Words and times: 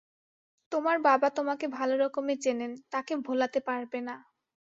তোমার 0.71 0.97
বাবা 1.01 1.27
তোমাকে 1.37 1.65
ভালো 1.77 1.95
রকমই 1.97 2.35
চেনেন, 2.37 2.71
তাঁকে 2.91 3.13
ভোলাতে 3.27 3.59
পারবে 3.67 3.99
না। 4.07 4.15